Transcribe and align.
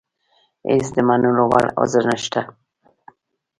هېڅ 0.67 0.85
د 0.95 0.97
منلو 1.07 1.43
وړ 1.51 1.65
عذر 1.81 2.03
نشته. 2.11 2.41